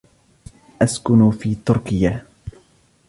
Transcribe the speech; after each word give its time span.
أسكن 0.81 1.31
في 1.31 1.55
تركيا. 1.55 2.25